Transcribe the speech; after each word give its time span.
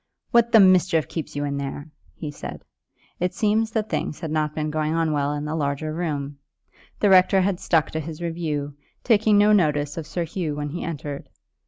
"What 0.31 0.51
the 0.51 0.59
mischief 0.59 1.07
keeps 1.07 1.35
you 1.35 1.43
in 1.45 1.57
there?" 1.57 1.91
he 2.15 2.31
said. 2.31 2.65
It 3.19 3.35
seemed 3.35 3.67
that 3.67 3.89
things 3.91 4.19
had 4.21 4.31
not 4.31 4.55
been 4.55 4.71
going 4.71 4.95
well 5.11 5.31
in 5.31 5.45
the 5.45 5.53
larger 5.53 5.93
room. 5.93 6.39
The 6.99 7.11
rector 7.11 7.41
had 7.41 7.59
stuck 7.59 7.91
to 7.91 7.99
his 7.99 8.19
review, 8.19 8.73
taking 9.03 9.37
no 9.37 9.51
notice 9.53 9.97
of 9.97 10.07
Sir 10.07 10.23
Hugh 10.23 10.55
when 10.55 10.69
he 10.69 10.83
entered. 10.83 11.29